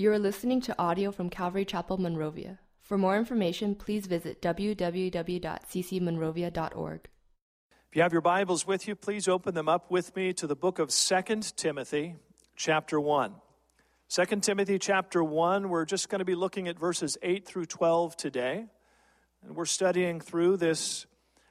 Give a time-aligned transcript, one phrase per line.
[0.00, 2.58] You are listening to audio from Calvary Chapel Monrovia.
[2.80, 7.08] For more information, please visit www.ccmonrovia.org.
[7.90, 10.56] If you have your Bibles with you, please open them up with me to the
[10.56, 11.22] book of 2
[11.54, 12.16] Timothy,
[12.56, 13.34] chapter 1.
[14.08, 18.16] 2 Timothy, chapter 1, we're just going to be looking at verses 8 through 12
[18.16, 18.64] today.
[19.42, 21.04] And we're studying through this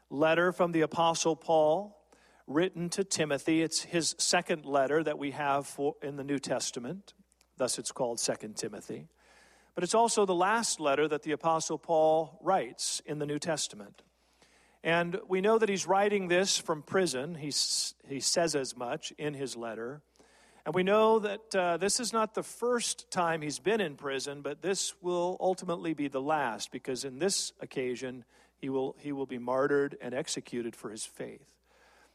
[0.09, 2.03] letter from the Apostle Paul
[2.47, 3.61] written to Timothy.
[3.61, 7.13] It's his second letter that we have for, in the New Testament.
[7.59, 9.09] Thus, it's called Second Timothy.
[9.75, 14.01] But it's also the last letter that the Apostle Paul writes in the New Testament.
[14.81, 17.35] And we know that he's writing this from prison.
[17.35, 20.01] He's, he says as much in his letter.
[20.65, 24.41] And we know that uh, this is not the first time he's been in prison,
[24.41, 28.23] but this will ultimately be the last because in this occasion
[28.57, 31.45] he will, he will be martyred and executed for his faith.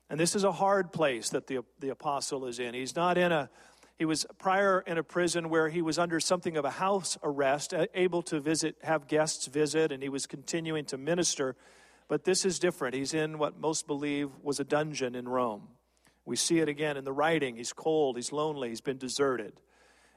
[0.08, 2.72] And this is a hard place that the, the apostle is in.
[2.72, 3.50] He's not in a,
[3.98, 7.72] he was prior in a prison where he was under something of a house arrest,
[7.94, 11.54] able to visit, have guests visit, and he was continuing to minister.
[12.08, 12.94] But this is different.
[12.94, 15.68] He's in what most believe was a dungeon in Rome.
[16.24, 17.56] We see it again in the writing.
[17.56, 19.60] He's cold, he's lonely, he's been deserted.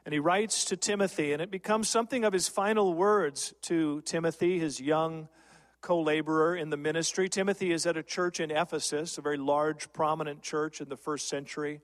[0.05, 4.57] And he writes to Timothy, and it becomes something of his final words to Timothy,
[4.57, 5.27] his young
[5.81, 7.29] co laborer in the ministry.
[7.29, 11.29] Timothy is at a church in Ephesus, a very large, prominent church in the first
[11.29, 11.81] century.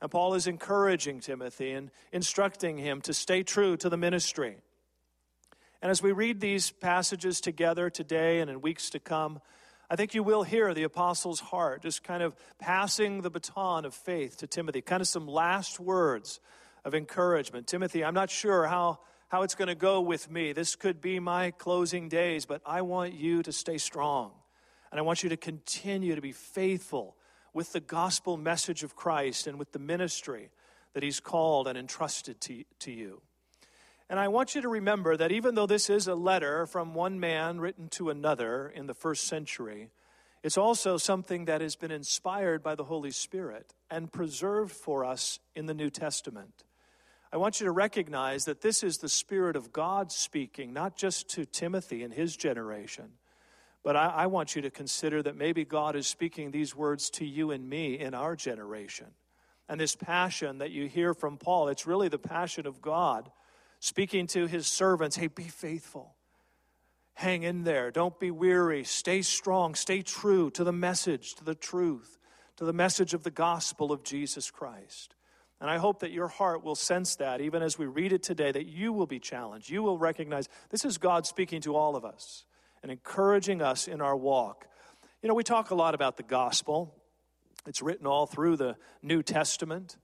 [0.00, 4.56] And Paul is encouraging Timothy and instructing him to stay true to the ministry.
[5.80, 9.40] And as we read these passages together today and in weeks to come,
[9.88, 13.94] I think you will hear the apostle's heart just kind of passing the baton of
[13.94, 16.40] faith to Timothy, kind of some last words
[16.84, 17.66] of encouragement.
[17.66, 20.52] Timothy, I'm not sure how how it's going to go with me.
[20.52, 24.32] This could be my closing days, but I want you to stay strong.
[24.90, 27.16] And I want you to continue to be faithful
[27.56, 30.50] with the gospel message of Christ and with the ministry
[30.92, 33.22] that He's called and entrusted to, to you.
[34.10, 37.18] And I want you to remember that even though this is a letter from one
[37.18, 39.88] man written to another in the first century,
[40.42, 45.38] it's also something that has been inspired by the Holy Spirit and preserved for us
[45.54, 46.64] in the New Testament.
[47.32, 51.30] I want you to recognize that this is the Spirit of God speaking, not just
[51.30, 53.12] to Timothy and his generation,
[53.86, 57.24] but I, I, want you to consider that maybe God is speaking these words to
[57.24, 59.06] you and me in our generation.
[59.68, 63.30] And this passion that you hear from Paul, it's really the passion of God
[63.78, 66.16] speaking to his servants hey, be faithful.
[67.14, 67.92] Hang in there.
[67.92, 68.82] Don't be weary.
[68.82, 69.76] Stay strong.
[69.76, 72.18] Stay true to the message, to the truth,
[72.56, 75.14] to the message of the gospel of Jesus Christ.
[75.60, 78.50] And I hope that your heart will sense that even as we read it today,
[78.50, 79.70] that you will be challenged.
[79.70, 82.46] You will recognize this is God speaking to all of us
[82.86, 84.68] and encouraging us in our walk.
[85.20, 86.94] You know, we talk a lot about the gospel,
[87.66, 89.96] it's written all through the New Testament.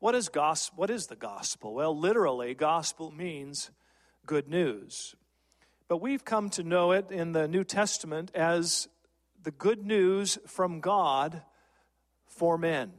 [0.00, 0.74] What is, gospel?
[0.76, 1.72] what is the gospel?
[1.72, 3.70] Well, literally, gospel means
[4.26, 5.14] good news.
[5.86, 8.88] But we've come to know it in the New Testament as
[9.40, 11.42] the good news from God
[12.26, 12.90] for men.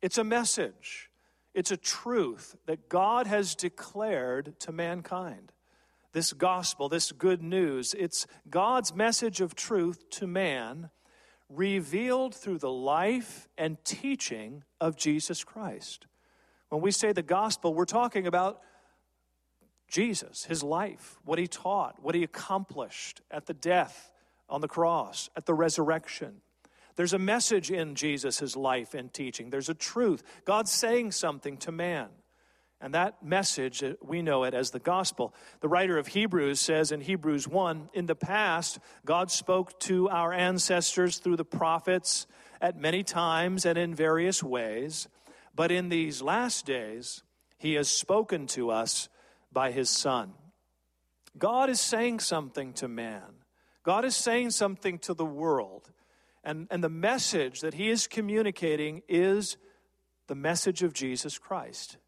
[0.00, 1.08] It's a message.
[1.54, 5.52] It's a truth that God has declared to mankind.
[6.12, 10.90] This gospel, this good news, it's God's message of truth to man
[11.48, 16.06] revealed through the life and teaching of Jesus Christ.
[16.68, 18.60] When we say the gospel, we're talking about
[19.88, 24.10] Jesus, his life, what he taught, what he accomplished at the death
[24.48, 26.40] on the cross, at the resurrection.
[26.96, 29.50] There's a message in Jesus' life and teaching.
[29.50, 30.22] There's a truth.
[30.44, 32.08] God's saying something to man.
[32.82, 35.32] And that message, uh, we know it as the gospel.
[35.60, 40.32] The writer of Hebrews says in Hebrews 1 In the past, God spoke to our
[40.32, 42.26] ancestors through the prophets
[42.60, 45.06] at many times and in various ways.
[45.54, 47.22] But in these last days,
[47.56, 49.08] he has spoken to us
[49.52, 50.32] by his Son.
[51.38, 53.44] God is saying something to man,
[53.84, 55.90] God is saying something to the world.
[56.44, 59.56] And, and the message that he is communicating is
[60.26, 61.98] the message of Jesus Christ.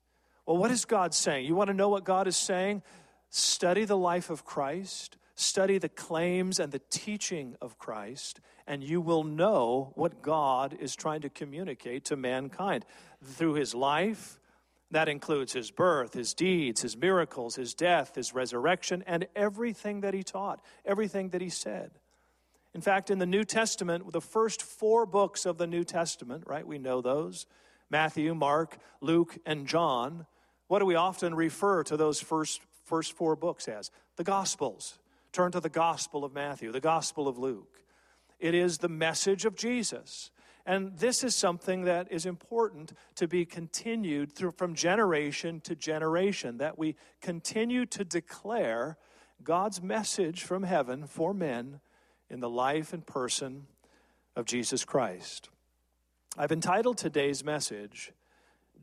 [0.47, 1.47] Well, what is God saying?
[1.47, 2.83] You want to know what God is saying?
[3.31, 9.01] Study the life of Christ, study the claims and the teaching of Christ, and you
[9.01, 12.85] will know what God is trying to communicate to mankind
[13.23, 14.39] through his life.
[14.91, 20.15] That includes his birth, his deeds, his miracles, his death, his resurrection, and everything that
[20.15, 21.91] he taught, everything that he said.
[22.75, 26.67] In fact, in the New Testament, the first four books of the New Testament, right,
[26.67, 27.47] we know those
[27.91, 30.27] Matthew, Mark, Luke, and John.
[30.69, 33.91] What do we often refer to those first, first four books as?
[34.17, 34.99] The Gospels.
[35.33, 37.83] Turn to the Gospel of Matthew, the Gospel of Luke.
[38.39, 40.31] It is the message of Jesus.
[40.67, 46.59] And this is something that is important to be continued through from generation to generation,
[46.59, 48.97] that we continue to declare
[49.43, 51.81] God's message from heaven for men
[52.31, 53.67] in the life and person
[54.35, 55.51] of Jesus Christ.
[56.39, 58.13] I've entitled today's message,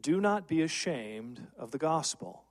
[0.02, 2.44] Do Not Be Ashamed of the Gospel.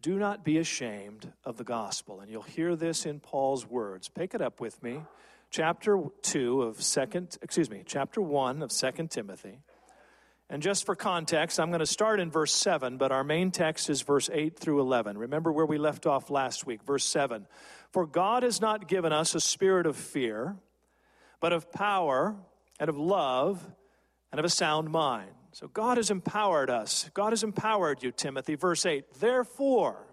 [0.00, 2.20] Do not be ashamed of the gospel.
[2.20, 4.08] And you'll hear this in Paul's words.
[4.08, 5.02] Pick it up with me
[5.52, 9.58] chapter 2 of second excuse me chapter 1 of second timothy
[10.48, 13.90] and just for context i'm going to start in verse 7 but our main text
[13.90, 17.46] is verse 8 through 11 remember where we left off last week verse 7
[17.90, 20.56] for god has not given us a spirit of fear
[21.38, 22.34] but of power
[22.80, 23.62] and of love
[24.30, 27.10] and of a sound mind so god has empowered us.
[27.14, 28.54] God has empowered you timothy.
[28.54, 30.06] Verse 8 therefore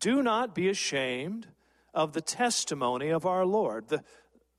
[0.00, 1.46] do not be ashamed
[1.92, 4.02] of the testimony of our lord the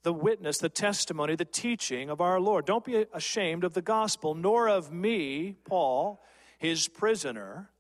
[0.06, 2.66] the witness, the testimony, the teaching of our Lord.
[2.66, 6.24] Don't be ashamed of the gospel, nor of me, Paul,
[6.60, 7.72] his prisoner,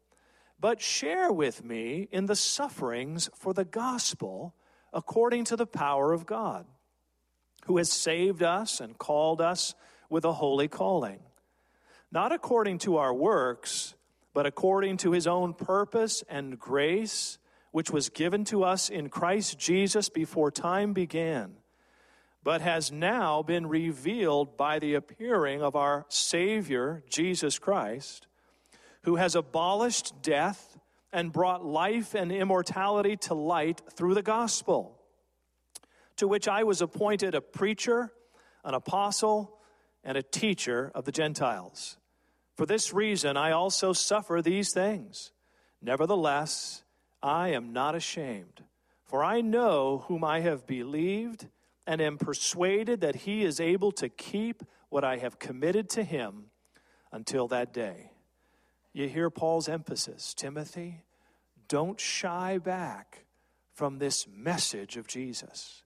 [0.59, 4.55] but share with me in the sufferings for the gospel
[4.91, 6.65] according to the power of God,
[7.67, 9.75] who has saved us and called us
[10.09, 11.19] with a holy calling,
[12.11, 13.95] not according to our works,
[14.33, 17.37] but according to his own purpose and grace,
[17.71, 21.57] which was given to us in Christ Jesus before time began
[22.45, 28.27] but has now been revealed by the appearing of our Savior, Jesus Christ,
[29.01, 30.77] who has abolished death
[31.11, 34.95] and brought life and immortality to light through the gospel,
[36.17, 38.13] to which I was appointed a preacher,
[38.63, 39.57] an apostle,
[40.05, 41.97] and a teacher of the Gentiles.
[42.55, 45.31] For this reason, I also suffer these things.
[45.81, 46.83] Nevertheless,
[47.21, 48.63] I am not ashamed,
[49.03, 51.47] for I know whom I have believed
[51.87, 56.45] and am persuaded that he is able to keep what I have committed to him
[57.11, 58.11] until that day.
[58.93, 61.03] You hear Paul's emphasis Timothy,
[61.67, 63.25] don't shy back
[63.73, 65.83] from this message of Jesus.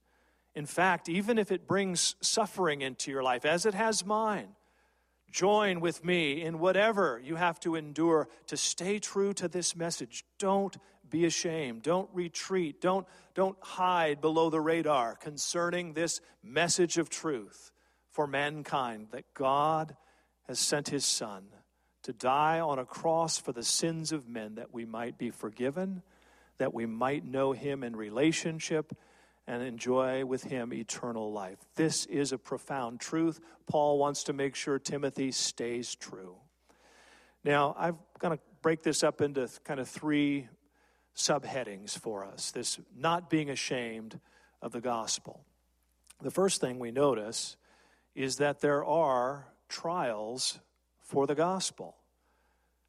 [0.55, 4.49] In fact, even if it brings suffering into your life, as it has mine,
[5.31, 10.25] join with me in whatever you have to endure to stay true to this message.
[10.37, 10.75] Don't
[11.09, 11.83] be ashamed.
[11.83, 12.81] Don't retreat.
[12.81, 17.71] Don't, don't hide below the radar concerning this message of truth
[18.09, 19.95] for mankind that God
[20.47, 21.45] has sent his Son
[22.03, 26.01] to die on a cross for the sins of men that we might be forgiven,
[26.57, 28.93] that we might know him in relationship
[29.49, 31.57] and enjoy with him eternal life.
[31.73, 33.39] This is a profound truth.
[33.65, 36.35] Paul wants to make sure Timothy stays true.
[37.43, 40.47] Now, I'm going to break this up into kind of three
[41.15, 44.19] subheadings for us this not being ashamed
[44.61, 45.43] of the gospel.
[46.21, 47.57] The first thing we notice
[48.13, 50.59] is that there are trials
[51.01, 51.95] for the gospel.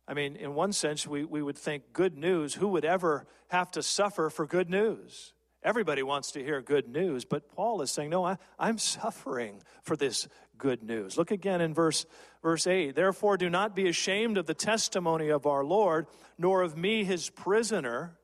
[0.06, 3.70] I mean, in one sense, we, we would think good news, who would ever have
[3.70, 5.32] to suffer for good news?
[5.62, 9.96] Everybody wants to hear good news, but Paul is saying, No, I, I'm suffering for
[9.96, 10.26] this
[10.56, 11.18] good news.
[11.18, 12.06] Look again in verse,
[12.42, 12.94] verse 8.
[12.94, 16.06] Therefore, do not be ashamed of the testimony of our Lord,
[16.38, 18.16] nor of me, his prisoner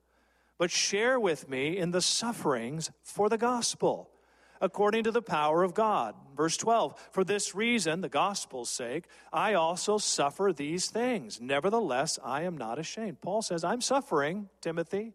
[0.58, 4.10] but share with me in the sufferings for the gospel,
[4.60, 6.14] according to the power of God.
[6.34, 11.40] Verse 12, for this reason, the gospel's sake, I also suffer these things.
[11.40, 13.20] Nevertheless, I am not ashamed.
[13.20, 15.12] Paul says, I'm suffering, Timothy.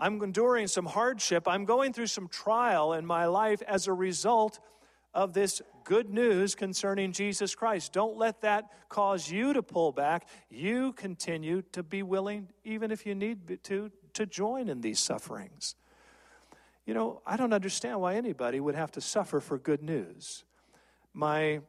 [0.00, 1.46] I'm enduring some hardship.
[1.46, 4.58] I'm going through some trial in my life as a result
[5.12, 7.92] of this good news concerning Jesus Christ.
[7.92, 10.26] Don't let that cause you to pull back.
[10.48, 15.74] You continue to be willing, even if you need to, to join in these sufferings.
[16.86, 20.44] You know, I don't understand why anybody would have to suffer for good news.
[21.12, 21.60] My,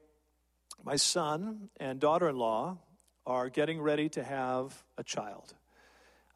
[0.86, 2.78] my son and daughter in law
[3.26, 5.54] are getting ready to have a child.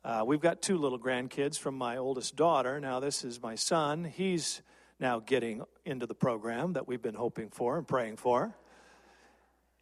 [0.05, 2.79] Uh, we've got two little grandkids from my oldest daughter.
[2.79, 4.03] Now, this is my son.
[4.03, 4.61] He's
[4.99, 8.55] now getting into the program that we've been hoping for and praying for.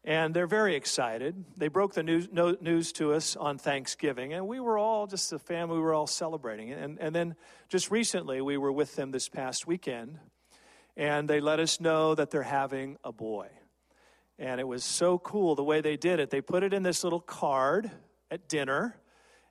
[0.05, 1.43] And they're very excited.
[1.57, 5.33] They broke the news, no, news to us on Thanksgiving, and we were all, just
[5.33, 6.71] a family, we were all celebrating.
[6.71, 7.35] And, and then
[7.67, 10.19] just recently, we were with them this past weekend,
[10.95, 13.49] and they let us know that they're having a boy.
[14.39, 16.29] And it was so cool the way they did it.
[16.29, 17.91] They put it in this little card
[18.31, 18.95] at dinner,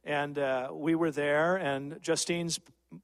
[0.05, 2.59] and uh, we were there, and Justine's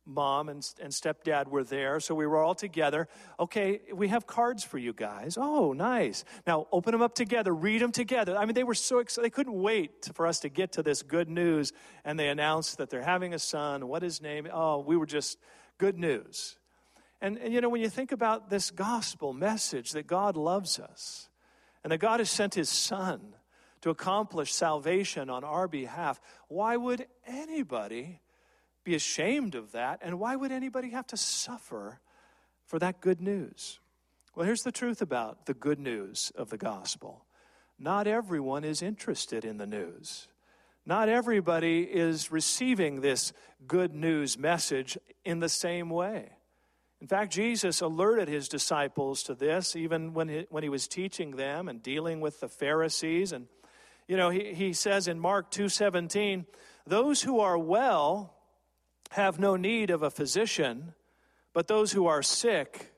[0.05, 3.09] mom and, and stepdad were there, so we were all together.
[3.41, 5.39] Okay, we have cards for you guys.
[5.41, 6.25] Oh, nice.
[6.47, 8.37] Now open them up together, read them together.
[8.37, 9.25] I mean, they were so excited.
[9.25, 11.73] They couldn't wait for us to get to this good news.
[12.05, 13.89] And they announced that they're having a son.
[13.89, 14.49] What his name?
[14.53, 15.39] Oh, we were just
[15.79, 16.57] good news.
[17.21, 21.29] And, and you know, when you think about this gospel message that God loves us,
[21.85, 23.35] and that God has sent his Son
[23.83, 28.21] to accomplish salvation on our behalf, why would anybody
[28.85, 30.01] be ashamed of that?
[30.03, 32.01] And why would anybody have to suffer
[32.67, 33.81] for that good news?
[34.35, 37.25] Well, here's the truth about the good news of the gospel
[37.79, 40.27] not everyone is interested in the news.
[40.85, 43.33] Not everybody is receiving this
[43.67, 46.31] good news message in the same way.
[47.01, 51.33] In fact, Jesus alerted his disciples to this even when he, when he was teaching
[51.33, 53.33] them and dealing with the Pharisees.
[53.33, 53.47] And,
[54.09, 56.47] you know, he, he says in Mark 2.17,
[56.87, 58.35] those who are well
[59.11, 60.95] have no need of a physician,
[61.53, 62.95] but those who are sick,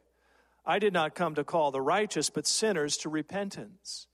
[0.65, 4.07] I did not come to call the righteous, but sinners to repentance.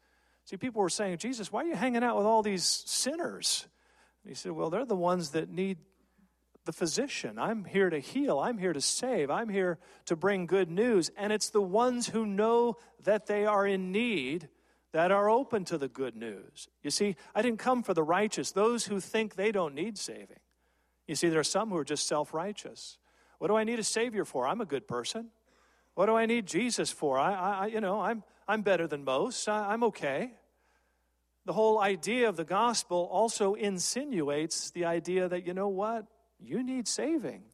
[0.47, 3.67] See, people were saying, Jesus, why are you hanging out with all these sinners?
[4.23, 5.79] And he said, Well, they're the ones that need
[6.65, 7.39] the physician.
[7.39, 8.39] I'm here to heal.
[8.39, 9.31] I'm here to save.
[9.31, 11.11] I'm here to bring good news.
[11.17, 14.49] And it's the ones who know that they are in need
[14.93, 16.69] that are open to the good news.
[16.83, 20.39] You see, I didn't come for the righteous, those who think they don't need saving.
[21.07, 22.99] You see, there are some who are just self righteous.
[23.39, 24.47] What do I need a Savior for?
[24.47, 25.29] I'm a good person.
[25.95, 27.19] What do I need Jesus for?
[27.19, 29.49] I, I you know, I'm, I'm better than most.
[29.49, 30.33] I, I'm okay.
[31.45, 36.07] The whole idea of the gospel also insinuates the idea that, you know what?
[36.41, 37.45] You need saving.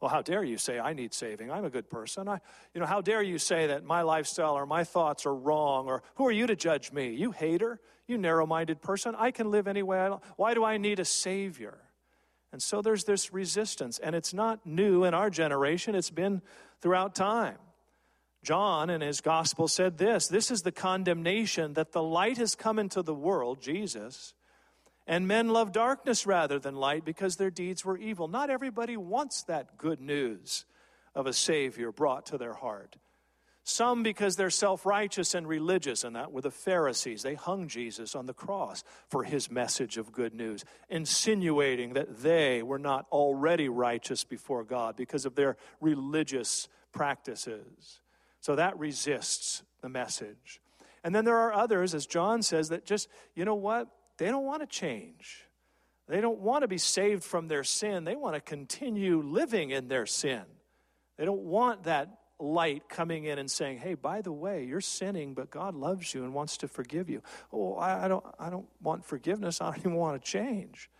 [0.00, 1.50] Well, how dare you say I need saving?
[1.50, 2.28] I'm a good person.
[2.28, 2.40] I,
[2.72, 5.88] you know, how dare you say that my lifestyle or my thoughts are wrong?
[5.88, 7.10] Or who are you to judge me?
[7.10, 9.14] You hater, you narrow-minded person.
[9.18, 10.22] I can live any way I want.
[10.36, 11.78] Why do I need a savior?
[12.52, 15.94] And so there's this resistance, and it's not new in our generation.
[15.94, 16.42] It's been
[16.80, 17.58] throughout time.
[18.42, 22.78] John in his gospel said this: "This is the condemnation that the light has come
[22.78, 24.32] into the world, Jesus."
[25.08, 28.28] And men love darkness rather than light because their deeds were evil.
[28.28, 30.66] Not everybody wants that good news
[31.14, 32.96] of a Savior brought to their heart.
[33.62, 37.22] Some because they're self righteous and religious, and that were the Pharisees.
[37.22, 42.62] They hung Jesus on the cross for his message of good news, insinuating that they
[42.62, 48.00] were not already righteous before God because of their religious practices.
[48.40, 50.60] So that resists the message.
[51.04, 53.88] And then there are others, as John says, that just, you know what?
[54.18, 55.44] They don't want to change.
[56.08, 58.04] They don't want to be saved from their sin.
[58.04, 60.42] They want to continue living in their sin.
[61.16, 62.08] They don't want that
[62.40, 66.24] light coming in and saying, "Hey, by the way, you're sinning, but God loves you
[66.24, 67.22] and wants to forgive you."
[67.52, 69.60] Oh, I, don't, I don't want forgiveness.
[69.60, 70.90] I don't even want to change.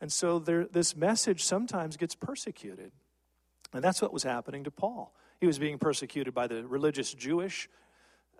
[0.00, 2.92] And so there, this message sometimes gets persecuted,
[3.72, 5.14] and that's what was happening to Paul.
[5.40, 7.68] He was being persecuted by the religious Jewish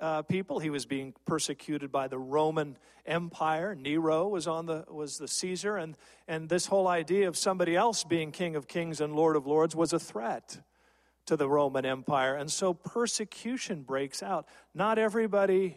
[0.00, 0.59] uh, people.
[0.59, 2.76] He was being persecuted by the Roman
[3.07, 3.75] Empire.
[3.75, 8.04] Nero was on the was the Caesar, and and this whole idea of somebody else
[8.04, 10.61] being King of Kings and Lord of Lords was a threat
[11.26, 14.47] to the Roman Empire, and so persecution breaks out.
[14.75, 15.76] Not everybody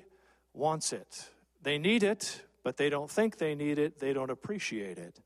[0.54, 1.30] wants it.
[1.62, 4.00] They need it, but they don't think they need it.
[4.00, 5.20] They don't appreciate it,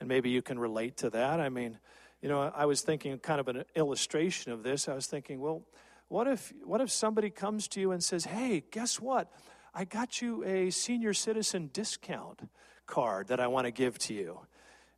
[0.00, 1.40] and maybe you can relate to that.
[1.40, 1.78] I mean,
[2.22, 4.88] you know, I was thinking kind of an illustration of this.
[4.88, 5.62] I was thinking, well
[6.08, 9.30] what if, what if somebody comes to you and says, Hey, guess what?
[9.74, 12.48] I got you a senior citizen discount
[12.86, 14.40] card that I want to give to you.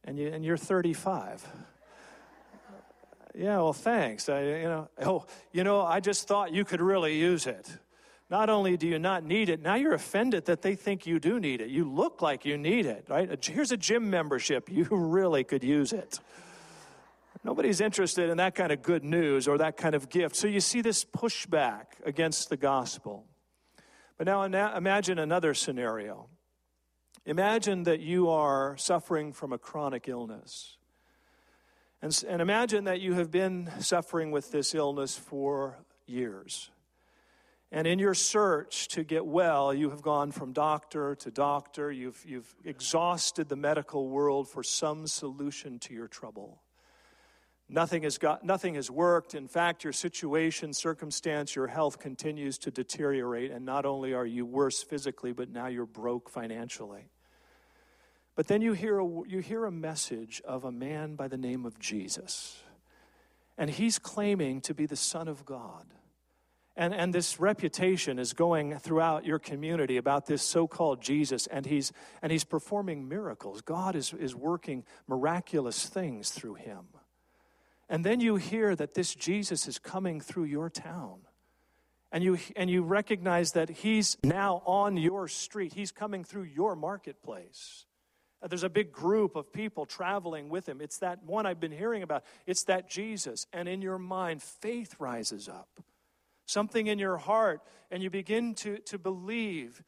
[0.05, 1.47] And, you, and you're 35.
[3.35, 4.29] yeah, well, thanks.
[4.29, 7.69] I, you know, oh, you know, I just thought you could really use it.
[8.31, 11.41] Not only do you not need it, now you're offended that they think you do
[11.41, 11.69] need it.
[11.69, 13.45] You look like you need it, right?
[13.45, 14.69] Here's a gym membership.
[14.71, 16.21] You really could use it.
[17.43, 20.37] Nobody's interested in that kind of good news or that kind of gift.
[20.37, 23.25] So you see this pushback against the gospel.
[24.19, 26.29] But now imagine another scenario.
[27.25, 30.77] Imagine that you are suffering from a chronic illness.
[32.03, 36.71] And, and imagine that you have been suffering with this illness for years.
[37.73, 41.93] And in your search to get well, you have gone from doctor to doctor.
[41.93, 46.63] You've, you've exhausted the medical world for some solution to your trouble.
[47.73, 49.37] Nothing has, got, nothing has worked.
[49.37, 53.53] In fact, your situation, circumstance, your health continues to deteriorate.
[53.53, 57.11] And not only are you worse physically, but now you're broke financially.
[58.35, 61.65] But then you hear, a, you hear a message of a man by the name
[61.65, 62.61] of Jesus.
[63.57, 65.87] And he's claiming to be the Son of God.
[66.77, 71.67] And, and this reputation is going throughout your community about this so called Jesus, and
[71.67, 73.61] he's, and he's performing miracles.
[73.61, 76.87] God is, is working miraculous things through him.
[77.91, 81.19] And then you hear that this Jesus is coming through your town.
[82.13, 85.75] And you, and you recognize that he's now on your street.
[85.75, 87.87] He's coming through your marketplace.
[88.43, 90.81] Uh, there's a big group of people traveling with him.
[90.81, 92.25] It's that one I've been hearing about.
[92.47, 93.47] It's that Jesus.
[93.53, 95.69] And in your mind, faith rises up.
[96.47, 99.85] Something in your heart, and you begin to, to believe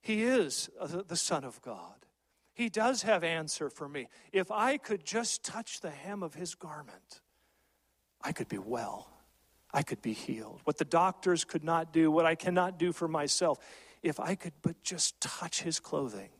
[0.00, 2.06] He is uh, the Son of God.
[2.54, 4.08] He does have answer for me.
[4.32, 7.20] If I could just touch the hem of his garment,
[8.26, 9.08] I could be well.
[9.72, 10.60] I could be healed.
[10.64, 13.60] What the doctors could not do, what I cannot do for myself,
[14.02, 16.30] if I could but just touch his clothing,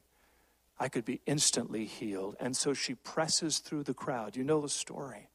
[0.81, 2.35] I could be instantly healed.
[2.41, 4.35] And so she presses through the crowd.
[4.35, 5.29] You know the story.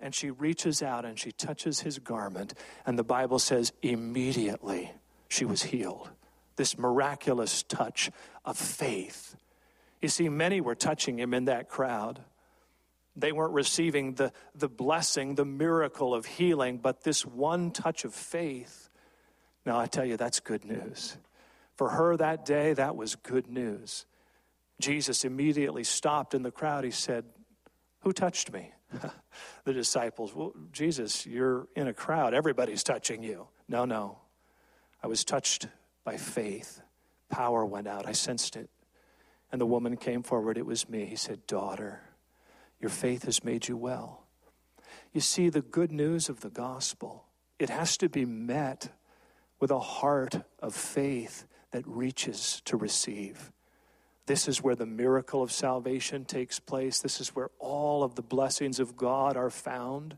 [0.00, 2.52] And she reaches out and she touches his garment.
[2.84, 4.90] And the Bible says, immediately
[5.28, 6.10] she was healed.
[6.56, 8.10] This miraculous touch
[8.44, 9.36] of faith.
[10.02, 12.22] You see, many were touching him in that crowd.
[13.20, 18.14] They weren't receiving the, the blessing, the miracle of healing, but this one touch of
[18.14, 18.88] faith.
[19.66, 21.16] Now, I tell you, that's good news.
[21.76, 24.06] For her that day, that was good news.
[24.80, 26.84] Jesus immediately stopped in the crowd.
[26.84, 27.24] He said,
[28.00, 28.72] Who touched me?
[29.64, 32.34] the disciples, Well, Jesus, you're in a crowd.
[32.34, 33.48] Everybody's touching you.
[33.68, 34.18] No, no.
[35.02, 35.68] I was touched
[36.04, 36.80] by faith.
[37.28, 38.06] Power went out.
[38.06, 38.68] I sensed it.
[39.52, 40.58] And the woman came forward.
[40.58, 41.04] It was me.
[41.06, 42.02] He said, Daughter,
[42.80, 44.24] your faith has made you well.
[45.12, 47.26] You see, the good news of the gospel,
[47.58, 48.88] it has to be met
[49.58, 53.52] with a heart of faith that reaches to receive.
[54.26, 57.00] This is where the miracle of salvation takes place.
[57.00, 60.16] This is where all of the blessings of God are found.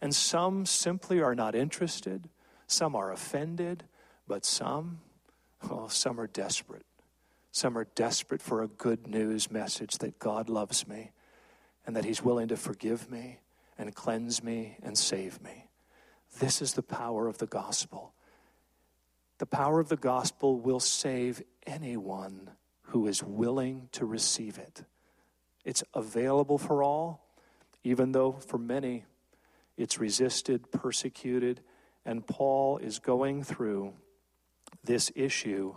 [0.00, 2.28] And some simply are not interested,
[2.66, 3.84] some are offended,
[4.28, 5.00] but some,
[5.70, 6.84] oh, some are desperate.
[7.50, 11.12] Some are desperate for a good news message that God loves me
[11.86, 13.40] and that He's willing to forgive me
[13.78, 15.68] and cleanse me and save me.
[16.38, 18.12] This is the power of the gospel.
[19.38, 22.50] The power of the gospel will save anyone
[22.82, 24.84] who is willing to receive it.
[25.64, 27.26] It's available for all,
[27.84, 29.04] even though for many
[29.76, 31.60] it's resisted, persecuted,
[32.04, 33.92] and Paul is going through
[34.84, 35.74] this issue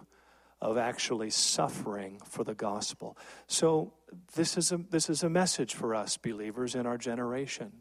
[0.62, 3.18] of actually suffering for the gospel.
[3.48, 3.94] So
[4.36, 7.72] this is a this is a message for us believers in our generation.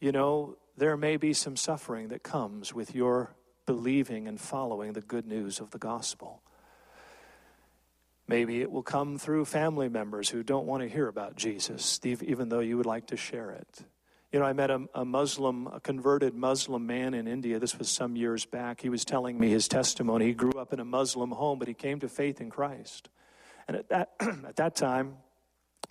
[0.00, 5.00] You know, there may be some suffering that comes with your believing and following the
[5.00, 6.42] good news of the gospel.
[8.28, 12.48] Maybe it will come through family members who don't want to hear about Jesus, even
[12.48, 13.84] though you would like to share it.
[14.32, 17.58] You know, I met a, a, Muslim, a converted Muslim man in India.
[17.58, 18.80] This was some years back.
[18.80, 20.26] He was telling me his testimony.
[20.26, 23.08] He grew up in a Muslim home, but he came to faith in Christ.
[23.68, 25.16] And at that, at that time,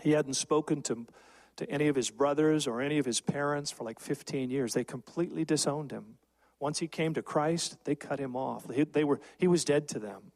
[0.01, 1.07] he hadn't spoken to,
[1.55, 4.73] to any of his brothers or any of his parents for like 15 years.
[4.73, 6.17] They completely disowned him.
[6.59, 8.65] Once he came to Christ, they cut him off.
[8.73, 10.31] He, they were, he was dead to them.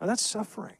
[0.00, 0.76] Now that's suffering.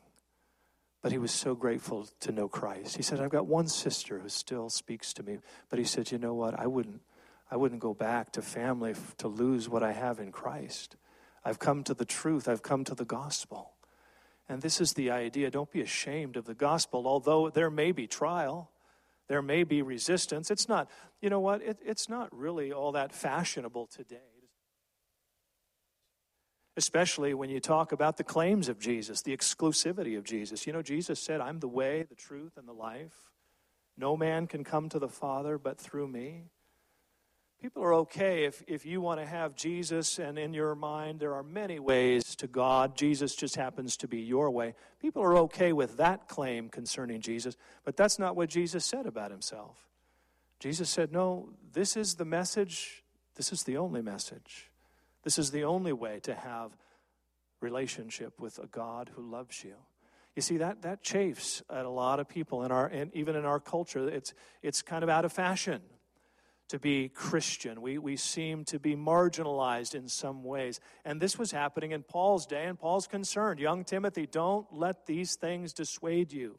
[1.03, 2.97] But he was so grateful to know Christ.
[2.97, 5.39] He said, I've got one sister who still speaks to me.
[5.71, 6.59] But he said, you know what?
[6.59, 7.01] I wouldn't,
[7.51, 10.97] I wouldn't go back to family to lose what I have in Christ.
[11.45, 12.49] I've come to the truth.
[12.49, 13.73] I've come to the gospel.
[14.49, 15.51] And this is the idea.
[15.51, 18.71] Don't be ashamed of the gospel, although there may be trial,
[19.29, 20.51] there may be resistance.
[20.51, 20.91] It's not,
[21.23, 21.63] you know what?
[21.63, 24.40] It, it's not really all that fashionable today
[26.81, 30.67] especially when you talk about the claims of Jesus, the exclusivity of Jesus.
[30.67, 33.13] You know, Jesus said, I'm the way, the truth, and the life.
[33.99, 36.45] No man can come to the Father but through me.
[37.61, 41.35] People are okay if, if you want to have Jesus and in your mind there
[41.35, 42.97] are many ways to God.
[42.97, 44.75] Jesus just happens to be your way.
[45.03, 49.31] People are okay with that claim concerning Jesus, but that's not what Jesus said about
[49.31, 49.77] himself.
[50.59, 54.70] Jesus said, No, this is the message, this is the only message.
[55.23, 56.77] This is the only way to have
[57.61, 59.75] relationship with a God who loves you.
[60.37, 63.45] You see that that chafes at a lot of people in our and even in
[63.45, 64.09] our culture.
[64.09, 65.83] It's it's kind of out of fashion
[66.69, 67.83] to be Christian.
[67.83, 70.81] We we seem to be marginalized in some ways.
[71.05, 73.61] And this was happening in Paul's day, and Paul's concerned.
[73.61, 76.59] Young Timothy, don't let these things dissuade you.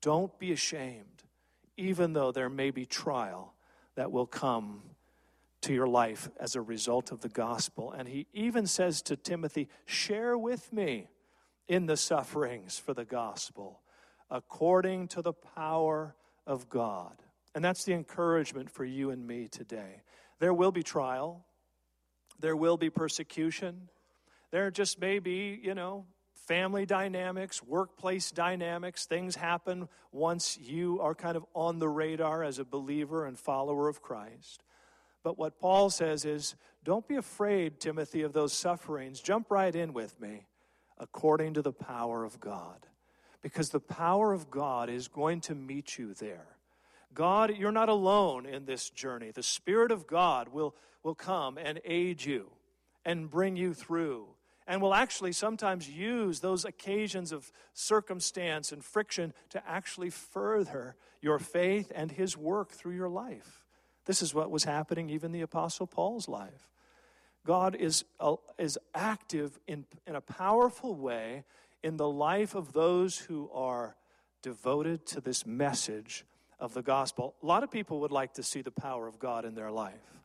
[0.00, 1.22] Don't be ashamed,
[1.76, 3.54] even though there may be trial
[3.96, 4.82] that will come
[5.64, 7.92] to your life as a result of the gospel.
[7.92, 11.08] And he even says to Timothy, Share with me
[11.68, 13.80] in the sufferings for the gospel
[14.30, 16.14] according to the power
[16.46, 17.22] of God.
[17.54, 20.02] And that's the encouragement for you and me today.
[20.38, 21.44] There will be trial,
[22.40, 23.88] there will be persecution,
[24.50, 29.06] there just may be, you know, family dynamics, workplace dynamics.
[29.06, 33.88] Things happen once you are kind of on the radar as a believer and follower
[33.88, 34.62] of Christ.
[35.24, 39.20] But what Paul says is don't be afraid, Timothy, of those sufferings.
[39.20, 40.46] Jump right in with me
[40.98, 42.86] according to the power of God.
[43.42, 46.46] Because the power of God is going to meet you there.
[47.14, 49.30] God, you're not alone in this journey.
[49.30, 52.50] The Spirit of God will, will come and aid you
[53.04, 54.26] and bring you through
[54.66, 61.38] and will actually sometimes use those occasions of circumstance and friction to actually further your
[61.38, 63.62] faith and his work through your life.
[64.04, 66.68] This is what was happening even the Apostle Paul's life.
[67.46, 71.44] God is, uh, is active in, in a powerful way
[71.82, 73.96] in the life of those who are
[74.42, 76.24] devoted to this message
[76.58, 77.34] of the gospel.
[77.42, 80.22] A lot of people would like to see the power of God in their life,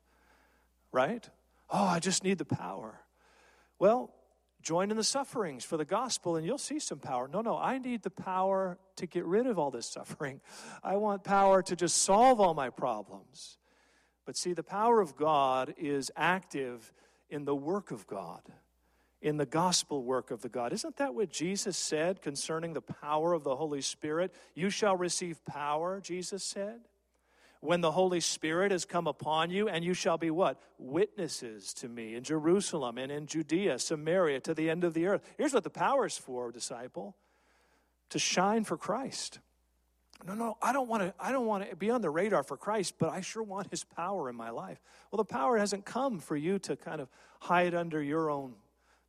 [0.92, 1.28] right?
[1.70, 3.02] Oh, I just need the power.
[3.78, 4.14] Well,
[4.62, 7.28] join in the sufferings for the gospel and you'll see some power.
[7.28, 10.42] No, no, I need the power to get rid of all this suffering.
[10.84, 13.59] I want power to just solve all my problems.
[14.26, 16.94] But see, the power of God is active
[17.30, 18.42] in the work of God,
[19.22, 20.74] in the gospel work of the God.
[20.74, 24.34] Isn't that what Jesus said concerning the power of the Holy Spirit?
[24.54, 26.82] You shall receive power, Jesus said
[27.62, 30.62] when the Holy Spirit has come upon you, and you shall be what?
[30.78, 35.22] Witnesses to me in Jerusalem and in Judea, Samaria, to the end of the earth.
[35.38, 37.16] Here's what the power is for, disciple
[38.10, 39.40] to shine for Christ.
[40.28, 42.58] No, no, I don't want to I don't want to be on the radar for
[42.58, 44.82] Christ, but I sure want his power in my life.
[45.12, 48.56] Well, the power hasn't come for you to kind of hide under your own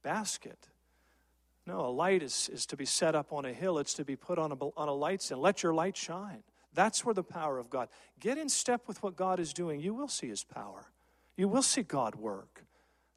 [0.02, 0.68] basket.
[1.66, 3.78] No, a light is, is to be set up on a hill.
[3.78, 5.40] It's to be put on a, on a light stand.
[5.40, 6.42] Let your light shine.
[6.74, 7.88] That's where the power of God.
[8.18, 9.80] Get in step with what God is doing.
[9.80, 10.90] You will see his power.
[11.36, 12.64] You will see God work.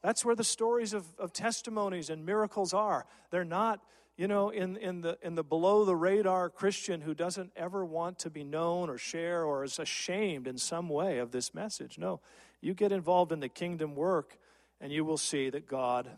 [0.02, 3.06] That's where the stories of, of testimonies and miracles are.
[3.30, 3.80] They're not,
[4.16, 8.20] you know, in, in, the, in the below the radar Christian who doesn't ever want
[8.20, 11.98] to be known or share or is ashamed in some way of this message.
[11.98, 12.22] No,
[12.62, 14.38] you get involved in the kingdom work
[14.80, 16.10] and you will see that God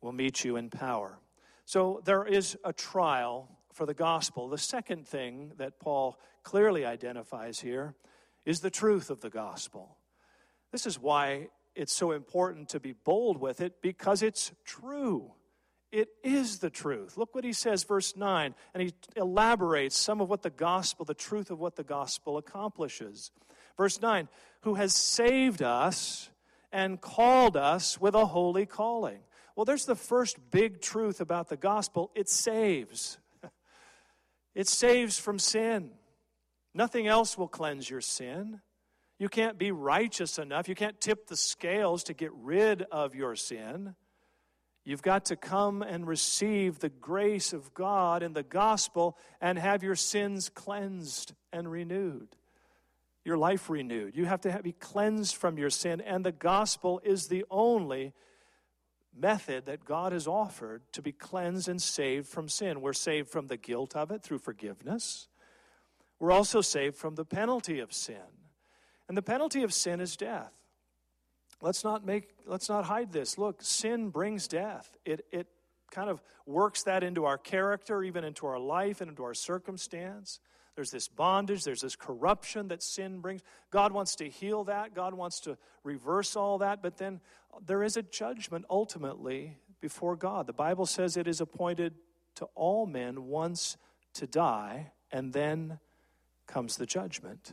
[0.00, 1.18] will meet you in power.
[1.64, 4.48] So there is a trial for the gospel.
[4.48, 7.94] The second thing that Paul clearly identifies here
[8.44, 9.96] is the truth of the gospel.
[10.72, 15.32] This is why it's so important to be bold with it because it's true.
[15.92, 17.16] It is the truth.
[17.16, 21.14] Look what he says, verse 9, and he elaborates some of what the gospel, the
[21.14, 23.32] truth of what the gospel accomplishes.
[23.76, 24.28] Verse 9,
[24.60, 26.30] who has saved us
[26.70, 29.20] and called us with a holy calling.
[29.56, 33.18] Well, there's the first big truth about the gospel it saves.
[34.52, 35.92] It saves from sin.
[36.74, 38.60] Nothing else will cleanse your sin.
[39.16, 40.68] You can't be righteous enough.
[40.68, 43.94] You can't tip the scales to get rid of your sin.
[44.84, 49.82] You've got to come and receive the grace of God in the gospel and have
[49.82, 52.36] your sins cleansed and renewed.
[53.24, 54.16] Your life renewed.
[54.16, 58.14] You have to be cleansed from your sin, and the gospel is the only
[59.14, 62.80] method that God has offered to be cleansed and saved from sin.
[62.80, 65.28] We're saved from the guilt of it through forgiveness.
[66.18, 68.16] We're also saved from the penalty of sin.
[69.08, 70.52] And the penalty of sin is death.
[71.62, 73.38] Let's not make let's not hide this.
[73.38, 74.96] Look, sin brings death.
[75.04, 75.46] It it
[75.90, 80.40] kind of works that into our character, even into our life and into our circumstance.
[80.76, 83.42] There's this bondage, there's this corruption that sin brings.
[83.70, 87.20] God wants to heal that, God wants to reverse all that, but then
[87.66, 90.46] there is a judgment ultimately before God.
[90.46, 91.94] The Bible says it is appointed
[92.36, 93.76] to all men once
[94.14, 95.80] to die, and then
[96.46, 97.52] comes the judgment.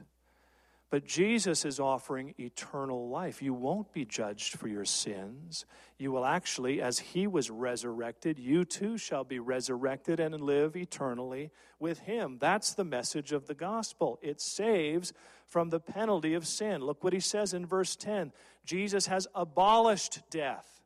[0.90, 3.42] But Jesus is offering eternal life.
[3.42, 5.66] You won't be judged for your sins.
[5.98, 11.52] You will actually, as he was resurrected, you too shall be resurrected and live eternally
[11.78, 12.38] with him.
[12.40, 14.18] That's the message of the gospel.
[14.22, 15.12] It saves
[15.46, 16.82] from the penalty of sin.
[16.82, 18.32] Look what he says in verse 10
[18.64, 20.82] Jesus has abolished death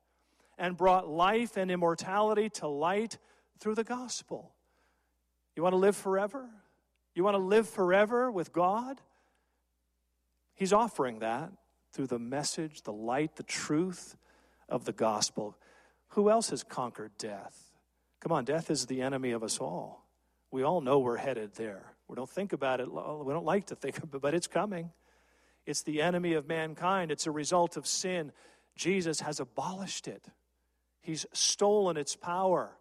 [0.58, 3.20] and brought life and immortality to light
[3.60, 4.56] through the gospel.
[5.56, 6.50] You want to live forever?
[7.14, 9.00] You want to live forever with God?
[10.62, 11.52] He's offering that
[11.92, 14.16] through the message, the light, the truth
[14.70, 15.58] of the gospel.
[16.10, 17.72] Who else has conquered death?
[18.20, 20.06] Come on, death is the enemy of us all.
[20.52, 21.96] We all know we're headed there.
[22.08, 24.92] We don't think about it, we don't like to think of it, but it's coming.
[25.66, 28.32] It's the enemy of mankind, it's a result of sin.
[28.76, 30.28] Jesus has abolished it,
[31.02, 32.78] He's stolen its power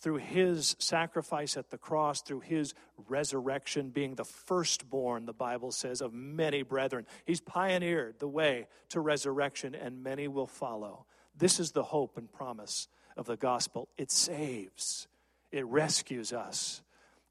[0.00, 2.74] through his sacrifice at the cross, through his
[3.08, 7.06] resurrection, being the firstborn, the Bible says, of many brethren.
[7.26, 11.04] He's pioneered the way to resurrection, and many will follow.
[11.36, 13.88] This is the hope and promise of the gospel.
[13.98, 15.06] It saves,
[15.52, 16.82] it rescues us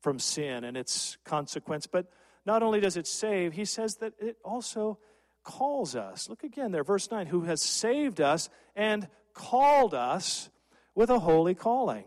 [0.01, 1.88] from sin and its consequence.
[1.88, 2.12] But
[2.45, 4.99] not only does it save, he says that it also
[5.43, 6.29] calls us.
[6.29, 10.49] Look again there, verse 9, who has saved us and called us
[10.93, 12.05] with a holy calling.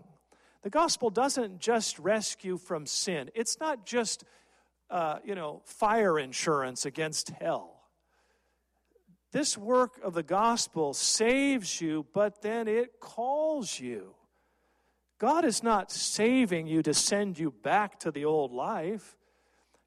[0.62, 4.25] The gospel doesn't just rescue from sin, it's not just,
[4.90, 7.81] uh, you know, fire insurance against hell.
[9.33, 14.14] This work of the gospel saves you, but then it calls you.
[15.18, 19.16] God is not saving you to send you back to the old life.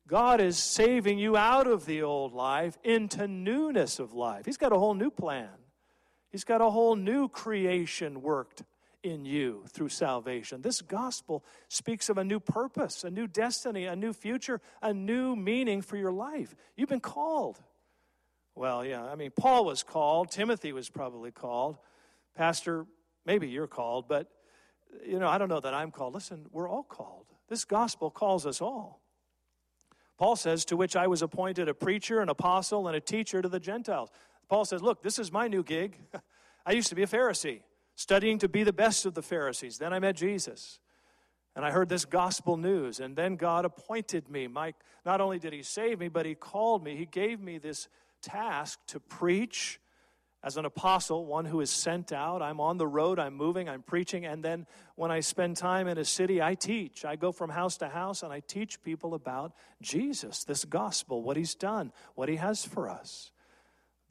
[0.08, 4.46] God is saving you out of the old life into newness of life.
[4.46, 5.50] He's got a whole new plan.
[6.32, 8.64] He's got a whole new creation worked
[9.06, 10.62] in you through salvation.
[10.62, 15.36] This gospel speaks of a new purpose, a new destiny, a new future, a new
[15.36, 16.56] meaning for your life.
[16.76, 17.60] You've been called.
[18.56, 21.78] Well, yeah, I mean, Paul was called, Timothy was probably called.
[22.36, 22.88] Pastor,
[23.26, 24.28] maybe you're called, but
[25.06, 26.14] you know, I don't know that I'm called.
[26.14, 27.26] Listen, we're all called.
[27.48, 29.02] This gospel calls us all.
[30.18, 33.50] Paul says, To which I was appointed a preacher, an apostle, and a teacher to
[33.50, 34.10] the Gentiles.
[34.50, 35.98] Paul says, Look, this is my new gig.
[36.66, 37.62] I used to be a Pharisee,
[37.96, 39.78] studying to be the best of the Pharisees.
[39.78, 40.80] Then I met Jesus.
[41.56, 44.48] And I heard this gospel news, and then God appointed me.
[44.48, 44.74] My,
[45.06, 46.98] not only did He save me, but He called me.
[46.98, 47.88] He gave me this
[48.22, 49.80] task to preach
[50.46, 52.42] as an apostle, one who is sent out.
[52.42, 55.98] I'm on the road, I'm moving, I'm preaching, and then when I spend time in
[55.98, 57.04] a city, I teach.
[57.04, 61.36] I go from house to house and I teach people about Jesus, this gospel, what
[61.36, 63.32] he's done, what he has for us.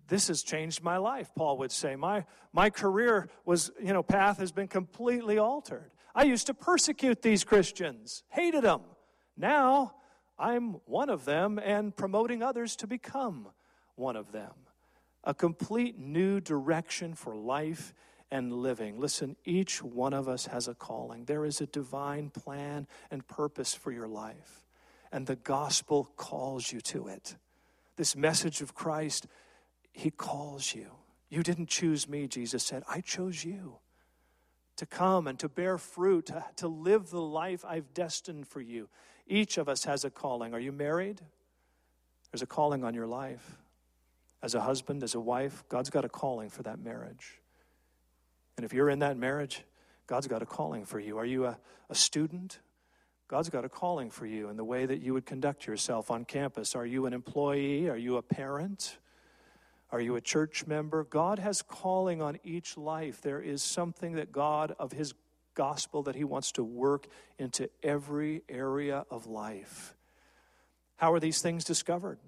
[0.09, 1.97] This has changed my life, Paul would say.
[1.97, 5.91] My, my career was, you know, path has been completely altered.
[6.15, 8.83] I used to persecute these Christians, hated them.
[9.37, 9.95] Now
[10.39, 13.49] I'm one of them and promoting others to become
[13.97, 14.53] one of them
[15.27, 17.95] a complete new direction for life
[18.31, 19.01] and living.
[19.01, 21.25] Listen, each one of us has a calling.
[21.25, 24.67] There is a divine plan and purpose for your life,
[25.11, 27.37] and the gospel calls you to it.
[27.97, 29.27] This message of Christ,
[29.95, 30.91] He calls you.
[31.31, 32.83] You didn't choose me, Jesus said.
[32.87, 33.79] I chose you
[34.77, 38.91] to come and to bear fruit, to, to live the life I've destined for you.
[39.27, 40.53] Each of us has a calling.
[40.53, 41.23] Are you married?
[42.31, 43.59] There's a calling on your life
[44.45, 47.41] as a husband, as a wife, God's got a calling for that marriage.
[48.59, 49.65] And if you're in that marriage,
[50.07, 51.17] God's got a calling for you.
[51.17, 52.59] Are you a, a student?
[53.27, 56.27] God's got a calling for you in the way that you would conduct yourself on
[56.27, 56.75] campus.
[56.75, 57.89] Are you an employee?
[57.89, 58.99] Are you a parent?
[59.95, 61.05] Are you a church member?
[61.05, 63.21] God has calling on each life.
[63.21, 65.15] There is something that God, of His
[65.55, 67.07] gospel, that He wants to work
[67.39, 69.95] into every area of life.
[70.97, 72.19] How are these things discovered?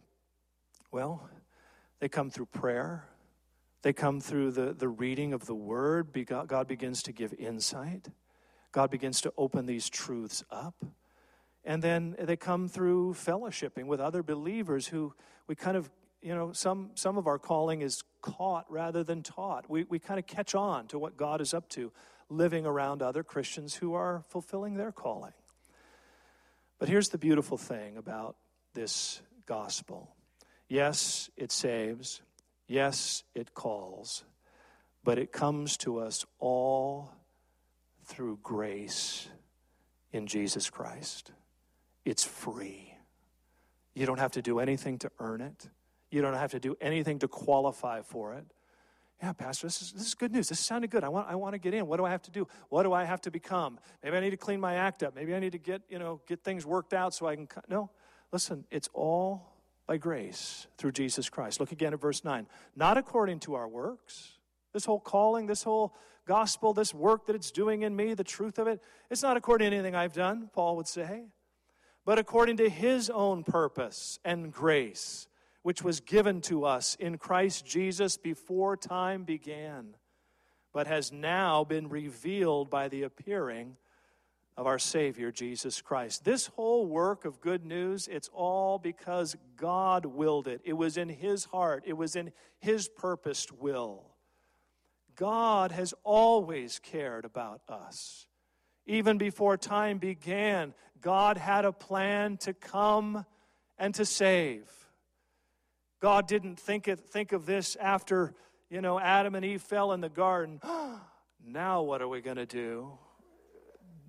[0.92, 1.28] Well,
[1.98, 3.02] they come through prayer.
[3.82, 6.16] They come through the, the reading of the word.
[6.46, 8.06] God begins to give insight.
[8.70, 10.84] God begins to open these truths up.
[11.64, 15.14] And then they come through fellowshipping with other believers who
[15.48, 15.90] we kind of,
[16.26, 19.70] you know, some, some of our calling is caught rather than taught.
[19.70, 21.92] We, we kind of catch on to what God is up to,
[22.28, 25.34] living around other Christians who are fulfilling their calling.
[26.80, 28.34] But here's the beautiful thing about
[28.74, 30.10] this gospel
[30.68, 32.22] Yes, it saves.
[32.66, 34.24] Yes, it calls.
[35.04, 37.12] But it comes to us all
[38.02, 39.28] through grace
[40.12, 41.30] in Jesus Christ.
[42.04, 42.94] It's free.
[43.94, 45.68] You don't have to do anything to earn it.
[46.16, 48.46] You don't have to do anything to qualify for it.
[49.22, 50.48] Yeah, Pastor, this is, this is good news.
[50.48, 51.04] This sounded good.
[51.04, 51.86] I want, I want to get in.
[51.86, 52.48] What do I have to do?
[52.70, 53.78] What do I have to become?
[54.02, 55.14] Maybe I need to clean my act up.
[55.14, 57.48] Maybe I need to get, you know, get things worked out so I can.
[57.68, 57.90] No,
[58.32, 59.52] listen, it's all
[59.86, 61.60] by grace through Jesus Christ.
[61.60, 62.46] Look again at verse 9.
[62.74, 64.38] Not according to our works.
[64.72, 65.94] This whole calling, this whole
[66.26, 69.70] gospel, this work that it's doing in me, the truth of it, it's not according
[69.70, 71.26] to anything I've done, Paul would say,
[72.06, 75.28] but according to his own purpose and grace,
[75.66, 79.96] which was given to us in Christ Jesus before time began,
[80.72, 83.76] but has now been revealed by the appearing
[84.56, 86.24] of our Savior, Jesus Christ.
[86.24, 90.60] This whole work of good news, it's all because God willed it.
[90.62, 94.04] It was in His heart, it was in His purposed will.
[95.16, 98.28] God has always cared about us.
[98.86, 103.26] Even before time began, God had a plan to come
[103.76, 104.70] and to save.
[106.00, 108.34] God didn't think of, think of this after,
[108.70, 110.60] you know, Adam and Eve fell in the garden.
[111.46, 112.98] now what are we going to do?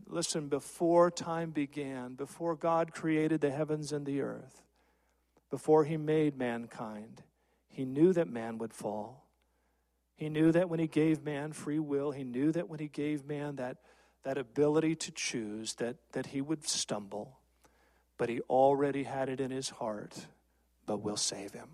[0.05, 4.61] Listen, before time began, before God created the heavens and the earth,
[5.49, 7.23] before he made mankind,
[7.67, 9.27] he knew that man would fall.
[10.15, 13.25] He knew that when he gave man free will, he knew that when he gave
[13.25, 13.77] man that,
[14.23, 17.37] that ability to choose, that, that he would stumble.
[18.17, 20.25] But he already had it in his heart,
[20.87, 21.69] but we'll save him.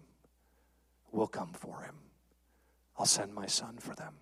[1.13, 1.95] We'll come for him.
[2.97, 4.15] I'll send my son for them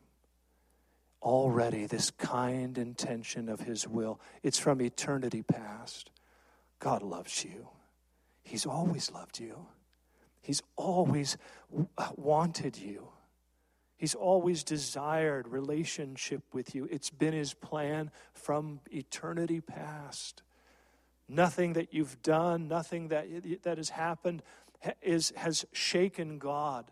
[1.21, 4.19] already this kind intention of His will.
[4.43, 6.10] It's from eternity past.
[6.80, 7.69] God loves you,
[8.43, 9.67] He's always loved you.
[10.43, 11.38] He's always
[11.99, 13.10] uh, wanted you.
[13.95, 16.88] He's always desired relationship with you.
[16.89, 20.41] It's been his plan from eternity past.
[21.30, 23.27] Nothing that you've done, nothing that,
[23.62, 24.41] that has happened
[25.02, 26.91] is, has shaken God.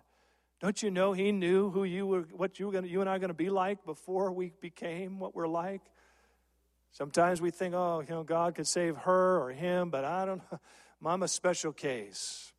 [0.60, 3.16] Don't you know he knew who you were, what you, were gonna, you and I
[3.16, 5.82] are going to be like before we became what we're like?
[6.92, 10.42] Sometimes we think, oh, you know, God could save her or him, but I don't
[10.52, 10.60] know.
[11.06, 12.52] I'm a special case.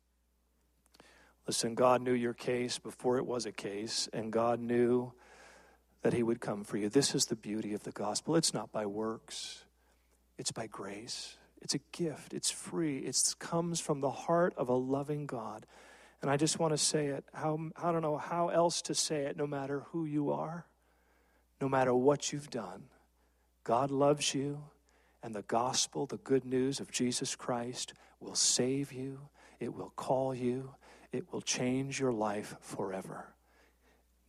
[1.47, 5.11] Listen, God knew your case before it was a case, and God knew
[6.01, 6.89] that He would come for you.
[6.89, 8.35] This is the beauty of the gospel.
[8.35, 9.65] It's not by works,
[10.37, 11.37] it's by grace.
[11.61, 15.65] It's a gift, it's free, it comes from the heart of a loving God.
[16.21, 17.23] And I just want to say it.
[17.33, 20.65] How, I don't know how else to say it, no matter who you are,
[21.59, 22.85] no matter what you've done.
[23.63, 24.63] God loves you,
[25.23, 29.19] and the gospel, the good news of Jesus Christ, will save you,
[29.59, 30.73] it will call you,
[31.11, 33.27] it will change your life forever.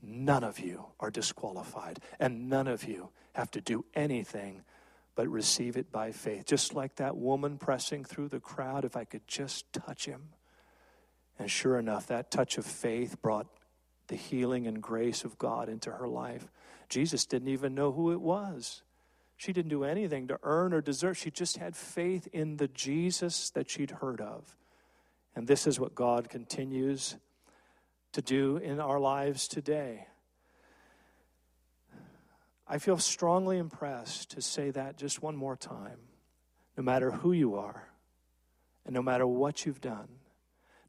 [0.02, 4.62] None of you are disqualified, and none of you have to do anything
[5.14, 6.46] but receive it by faith.
[6.46, 10.30] Just like that woman pressing through the crowd, if I could just touch him.
[11.38, 13.46] And sure enough, that touch of faith brought
[14.08, 16.48] the healing and grace of God into her life.
[16.88, 18.82] Jesus didn't even know who it was.
[19.36, 21.18] She didn't do anything to earn or deserve.
[21.18, 24.56] She just had faith in the Jesus that she'd heard of.
[25.34, 27.16] And this is what God continues
[28.12, 30.06] to do in our lives today.
[32.72, 35.98] I feel strongly impressed to say that just one more time.
[36.74, 37.90] No matter who you are,
[38.86, 40.08] and no matter what you've done,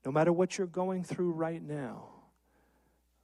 [0.06, 2.06] no matter what you're going through right now,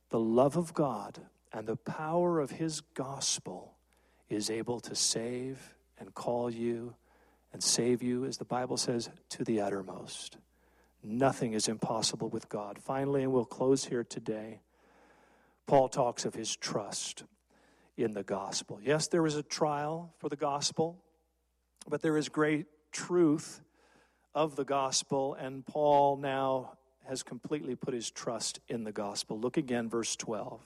[0.10, 1.22] the love of God
[1.54, 3.78] and the power of His gospel
[4.28, 6.96] is able to save and call you
[7.54, 10.36] and save you, as the Bible says, to the uttermost.
[11.02, 12.78] Nothing is impossible with God.
[12.78, 14.60] Finally, and we'll close here today,
[15.66, 17.24] Paul talks of his trust
[18.04, 18.80] in the gospel.
[18.82, 20.98] Yes, there is a trial for the gospel,
[21.88, 23.62] but there is great truth
[24.34, 29.40] of the gospel, and Paul now has completely put his trust in the gospel.
[29.40, 30.62] Look again, verse 12.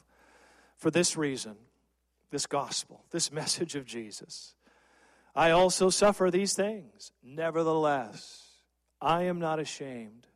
[0.78, 1.56] For this reason,
[2.32, 4.54] this gospel, this message of Jesus,
[5.36, 7.12] I also suffer these things.
[7.24, 8.43] Nevertheless,
[9.02, 10.28] I am not ashamed,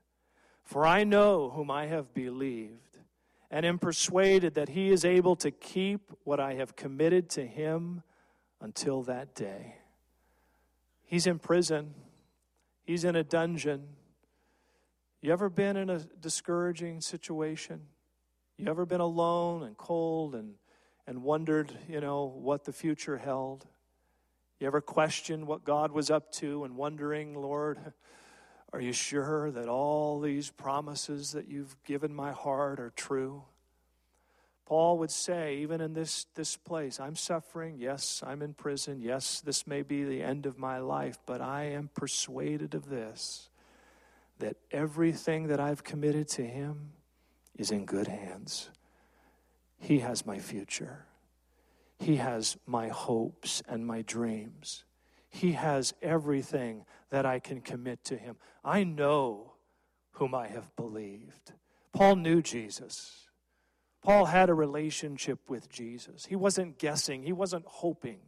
[0.63, 2.86] for I know whom I have believed,
[3.49, 8.03] and am persuaded that he is able to keep what I have committed to him
[8.59, 9.75] until that day.
[11.05, 11.93] He's in prison,
[12.83, 13.87] he's in a dungeon.
[15.21, 17.81] You ever been in a discouraging situation?
[18.57, 20.53] You ever been alone and cold and,
[21.07, 23.65] and wondered, you know, what the future held?
[24.59, 27.79] You ever questioned what God was up to and wondering, Lord,
[28.73, 33.43] are you sure that all these promises that you've given my heart are true?
[34.65, 37.77] Paul would say, even in this, this place, I'm suffering.
[37.79, 38.99] Yes, I'm in prison.
[38.99, 43.49] Yes, this may be the end of my life, but I am persuaded of this
[44.39, 46.91] that everything that I've committed to Him
[47.57, 48.69] is in good hands.
[49.79, 51.05] He has my future,
[51.99, 54.83] He has my hopes and my dreams.
[55.37, 58.37] He has everything that I can commit to Him.
[58.63, 59.53] I know
[60.13, 61.53] whom I have believed.
[61.93, 63.27] Paul knew Jesus.
[64.01, 66.25] Paul had a relationship with Jesus.
[66.25, 68.19] He wasn't guessing, he wasn't hoping.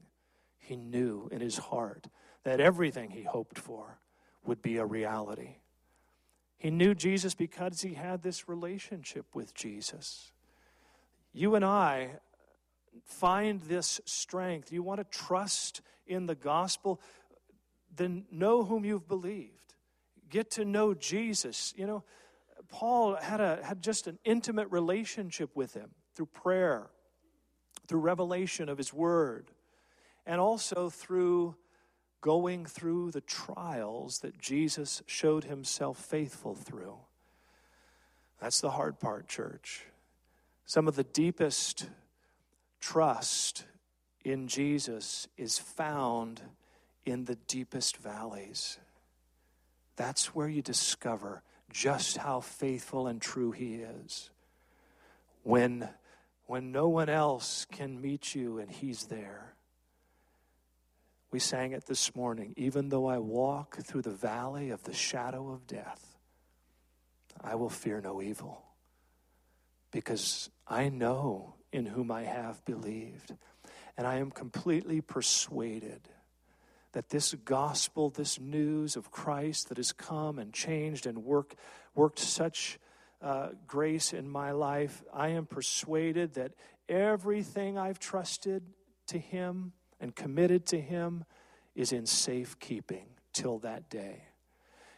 [0.59, 2.07] He knew in his heart
[2.43, 3.99] that everything he hoped for
[4.45, 5.55] would be a reality.
[6.57, 10.31] He knew Jesus because he had this relationship with Jesus.
[11.33, 12.19] You and I
[13.05, 14.71] find this strength.
[14.71, 17.01] You want to trust in the gospel,
[17.95, 19.75] then know whom you've believed.
[20.29, 21.73] Get to know Jesus.
[21.77, 22.03] You know,
[22.69, 26.87] Paul had, a, had just an intimate relationship with him through prayer,
[27.87, 29.51] through revelation of his word,
[30.25, 31.55] and also through
[32.21, 36.97] going through the trials that Jesus showed himself faithful through.
[38.39, 39.85] That's the hard part, church.
[40.65, 41.87] Some of the deepest
[42.79, 43.65] trust
[44.23, 46.41] in Jesus is found
[47.05, 48.77] in the deepest valleys.
[49.95, 54.29] That's where you discover just how faithful and true he is.
[55.43, 55.89] When,
[56.47, 59.55] when no one else can meet you and he's there
[61.31, 62.53] we sang it this morning.
[62.57, 66.17] Even though I walk through the valley of the shadow of death,
[67.41, 68.63] I will fear no evil
[69.91, 73.33] because I know in whom I have believed.
[73.97, 76.01] And I am completely persuaded
[76.93, 81.53] that this gospel, this news of Christ that has come and changed and work,
[81.93, 82.79] worked such
[83.21, 86.53] uh, grace in my life, I am persuaded that
[86.87, 88.63] everything I've trusted
[89.07, 91.25] to Him and committed to Him
[91.75, 94.23] is in safekeeping till that day.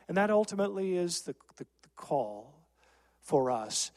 [0.07, 2.60] And that ultimately is the, the, the call
[3.21, 3.91] for us.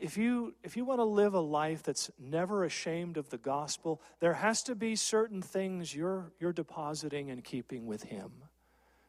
[0.00, 4.00] If you, if you want to live a life that's never ashamed of the gospel,
[4.20, 8.30] there has to be certain things you're, you're depositing and keeping with Him.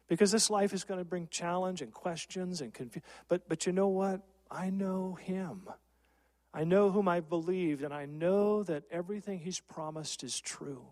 [0.08, 3.08] Because this life is going to bring challenge and questions and confusion.
[3.28, 4.22] But, but you know what?
[4.50, 5.68] I know Him.
[6.52, 10.84] I know whom I've believed, and I know that everything He's promised is true.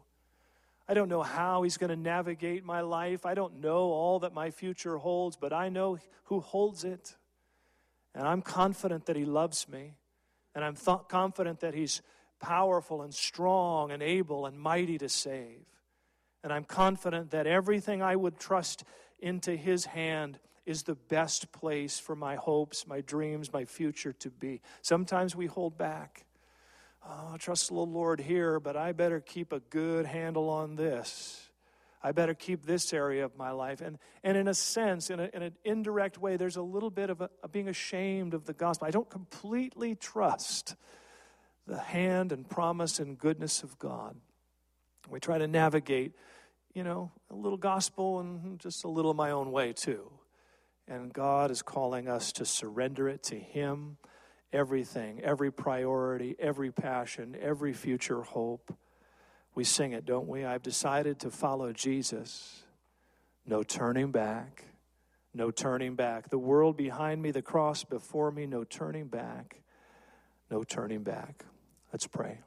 [0.88, 3.26] I don't know how He's going to navigate my life.
[3.26, 7.16] I don't know all that my future holds, but I know who holds it.
[8.18, 9.94] And I'm confident that He loves me.
[10.56, 12.02] And I'm th- confident that He's
[12.40, 15.66] powerful and strong and able and mighty to save.
[16.44, 18.84] And I'm confident that everything I would trust
[19.20, 24.32] into His hand is the best place for my hopes, my dreams, my future to
[24.32, 24.62] be.
[24.82, 26.26] Sometimes we hold back.
[27.08, 31.47] Oh, I trust the Lord here, but I better keep a good handle on this.
[32.08, 33.82] I better keep this area of my life.
[33.82, 37.10] And, and in a sense, in, a, in an indirect way, there's a little bit
[37.10, 38.88] of, a, of being ashamed of the gospel.
[38.88, 40.78] I don't completely trust
[41.66, 44.16] the hand and promise and goodness of God.
[45.10, 46.14] We try to navigate,
[46.74, 50.10] you know, a little gospel and just a little my own way, too.
[50.88, 53.98] And God is calling us to surrender it to Him
[54.54, 58.74] everything, every priority, every passion, every future hope.
[59.58, 60.46] We sing it, don't we?
[60.46, 62.62] I've decided to follow Jesus.
[63.44, 64.66] No turning back.
[65.34, 66.30] No turning back.
[66.30, 69.62] The world behind me, the cross before me, no turning back.
[70.52, 71.44] No turning back.
[71.92, 72.42] Let's pray.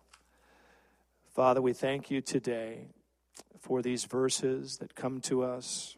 [1.35, 2.87] Father, we thank you today
[3.59, 5.97] for these verses that come to us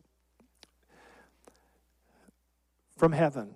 [2.96, 3.50] from heaven.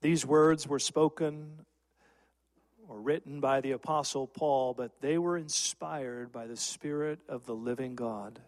[0.00, 1.66] These words were spoken
[3.00, 7.54] or written by the Apostle Paul, but they were inspired by the Spirit of the
[7.54, 8.40] living God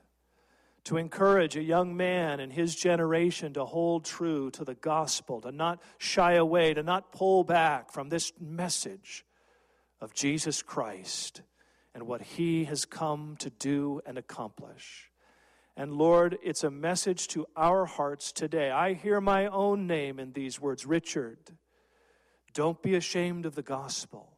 [0.85, 5.53] to encourage a young man in his generation to hold true to the gospel, to
[5.53, 9.25] not shy away, to not pull back from this message
[10.01, 11.41] of Jesus Christ
[11.95, 15.11] and what he has come to do and accomplish.
[15.77, 18.71] And Lord, it's a message to our hearts today.
[18.71, 21.39] I hear my own name in these words Richard,
[22.53, 24.32] don't be ashamed of the gospel.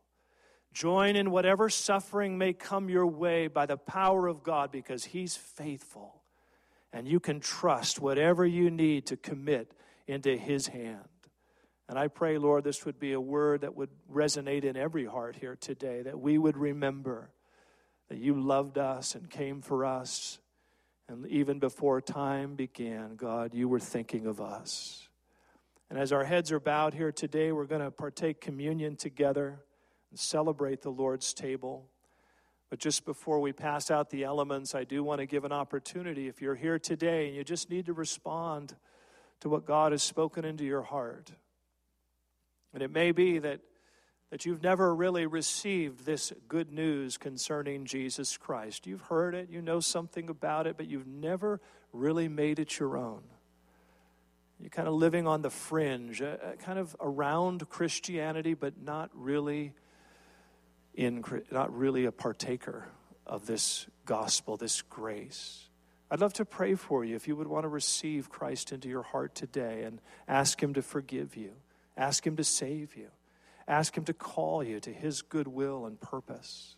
[0.74, 5.36] Join in whatever suffering may come your way by the power of God because He's
[5.36, 6.22] faithful.
[6.92, 9.72] And you can trust whatever you need to commit
[10.06, 11.08] into His hand.
[11.88, 15.36] And I pray, Lord, this would be a word that would resonate in every heart
[15.36, 17.30] here today, that we would remember
[18.08, 20.38] that you loved us and came for us
[21.08, 25.08] and even before time began, God, you were thinking of us.
[25.90, 29.60] And as our heads are bowed here today, we're going to partake communion together
[30.14, 31.88] and celebrate the Lord's table.
[32.70, 36.28] But just before we pass out the elements, I do want to give an opportunity.
[36.28, 38.76] If you're here today and you just need to respond
[39.40, 41.32] to what God has spoken into your heart,
[42.72, 43.58] and it may be that
[44.30, 48.86] that you've never really received this good news concerning Jesus Christ.
[48.86, 51.60] You've heard it, you know something about it, but you've never
[51.92, 53.22] really made it your own.
[54.58, 56.22] You're kind of living on the fringe,
[56.60, 59.72] kind of around Christianity, but not really
[60.94, 62.88] in, not really a partaker
[63.26, 65.68] of this gospel, this grace.
[66.10, 69.02] I'd love to pray for you if you would want to receive Christ into your
[69.02, 71.52] heart today and ask Him to forgive you,
[71.96, 73.08] ask Him to save you.
[73.66, 76.76] Ask Him to call you to His goodwill and purpose.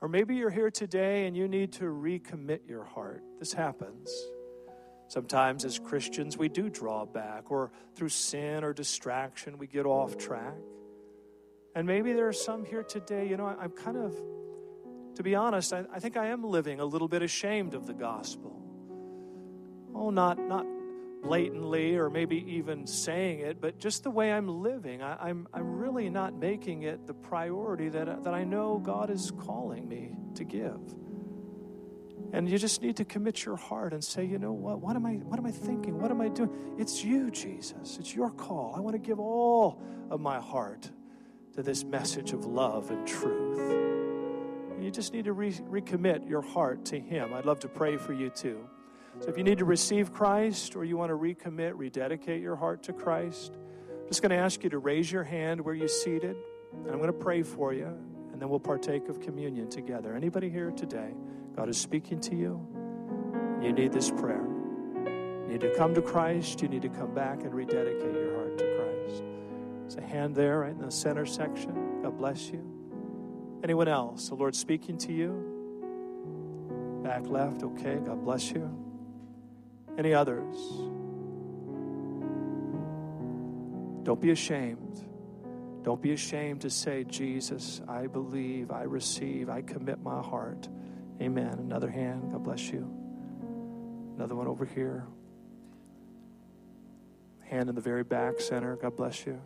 [0.00, 3.22] Or maybe you're here today and you need to recommit your heart.
[3.38, 4.10] This happens.
[5.08, 10.16] Sometimes, as Christians, we do draw back, or through sin or distraction, we get off
[10.16, 10.54] track.
[11.80, 14.14] And maybe there are some here today, you know, I'm kind of,
[15.14, 17.94] to be honest, I, I think I am living a little bit ashamed of the
[17.94, 18.62] gospel.
[19.94, 20.66] Oh, not, not
[21.22, 25.00] blatantly or maybe even saying it, but just the way I'm living.
[25.00, 29.08] I, am I'm, I'm really not making it the priority that, that I know God
[29.08, 30.82] is calling me to give.
[32.34, 34.82] And you just need to commit your heart and say, you know what?
[34.82, 35.98] What am I what am I thinking?
[35.98, 36.76] What am I doing?
[36.78, 37.96] It's you, Jesus.
[37.98, 38.74] It's your call.
[38.76, 40.90] I want to give all of my heart
[41.54, 43.58] to this message of love and truth.
[44.80, 47.34] You just need to re- recommit your heart to Him.
[47.34, 48.66] I'd love to pray for you too.
[49.20, 52.82] So if you need to receive Christ or you want to recommit, rededicate your heart
[52.84, 53.58] to Christ,
[53.90, 56.36] I'm just going to ask you to raise your hand where you're seated,
[56.72, 57.86] and I'm going to pray for you,
[58.32, 60.14] and then we'll partake of communion together.
[60.14, 61.12] Anybody here today?
[61.54, 62.66] God is speaking to you.
[63.62, 64.46] You need this prayer.
[64.94, 66.62] You need to come to Christ.
[66.62, 68.39] You need to come back and rededicate your heart.
[69.90, 72.02] There's a hand there right in the center section.
[72.04, 72.64] God bless you.
[73.64, 74.28] Anyone else?
[74.28, 77.00] The Lord speaking to you?
[77.02, 77.64] Back left.
[77.64, 77.96] Okay.
[77.96, 78.70] God bless you.
[79.98, 80.54] Any others?
[84.04, 85.04] Don't be ashamed.
[85.82, 90.68] Don't be ashamed to say, Jesus, I believe, I receive, I commit my heart.
[91.20, 91.58] Amen.
[91.58, 92.30] Another hand.
[92.30, 92.88] God bless you.
[94.14, 95.04] Another one over here.
[97.40, 98.76] Hand in the very back center.
[98.76, 99.40] God bless you.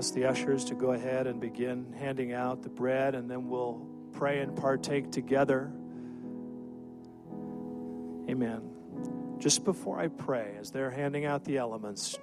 [0.00, 3.86] Ask the ushers to go ahead and begin handing out the bread, and then we'll
[4.12, 5.70] pray and partake together.
[8.26, 8.62] Amen.
[9.36, 12.18] Just before I pray, as they're handing out the elements,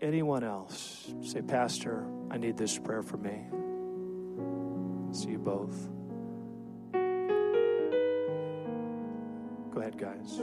[0.00, 3.44] anyone else say, Pastor, I need this prayer for me.
[5.16, 5.88] See you both.
[9.72, 10.42] Go ahead, guys.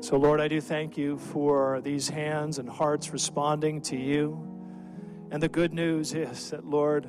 [0.00, 4.55] So, Lord, I do thank you for these hands and hearts responding to you.
[5.30, 7.08] And the good news is that, Lord,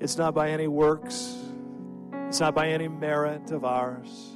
[0.00, 1.36] it's not by any works,
[2.28, 4.32] it's not by any merit of ours,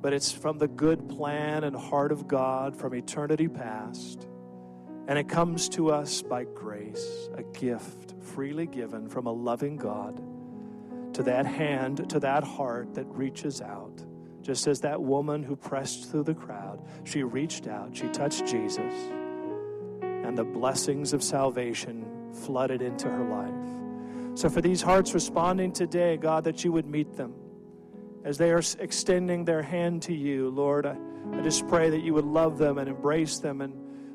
[0.00, 4.26] but it's from the good plan and heart of God from eternity past.
[5.06, 10.22] And it comes to us by grace, a gift freely given from a loving God
[11.14, 14.04] to that hand, to that heart that reaches out.
[14.40, 18.92] Just as that woman who pressed through the crowd, she reached out, she touched Jesus,
[20.32, 24.38] and the blessings of salvation flooded into her life.
[24.38, 27.34] So, for these hearts responding today, God, that you would meet them
[28.24, 30.96] as they are extending their hand to you, Lord, I,
[31.34, 33.60] I just pray that you would love them and embrace them.
[33.60, 33.74] And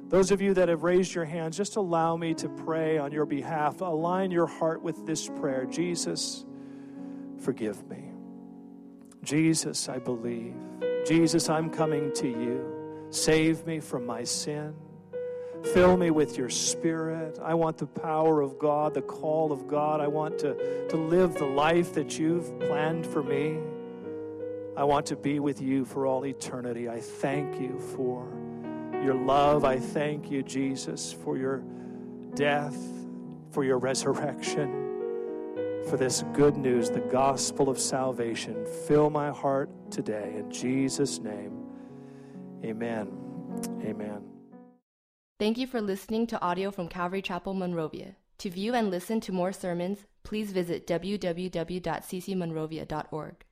[0.10, 3.28] those of you that have raised your hands, just allow me to pray on your
[3.28, 3.82] behalf.
[3.82, 6.46] Align your heart with this prayer Jesus,
[7.40, 8.06] forgive me.
[9.24, 10.56] Jesus, I believe.
[11.06, 13.08] Jesus, I'm coming to you.
[13.12, 14.74] Save me from my sin.
[15.74, 17.40] Fill me with your spirit.
[17.42, 20.02] I want the power of God, the call of God.
[20.02, 23.58] I want to, to live the life that you've planned for me.
[24.76, 26.88] I want to be with you for all eternity.
[26.88, 28.28] I thank you for
[29.04, 29.66] your love.
[29.66, 31.64] I thank you, Jesus, for your
[32.36, 32.78] death,
[33.52, 34.88] for your resurrection
[35.88, 38.66] for this good news, the gospel of salvation.
[38.88, 40.34] Fill my heart today.
[40.36, 41.66] In Jesus' name,
[42.64, 43.08] amen.
[43.84, 44.37] Amen.
[45.40, 48.16] Thank you for listening to audio from Calvary Chapel, Monrovia.
[48.40, 53.47] To view and listen to more sermons, please visit www.ccmonrovia.org.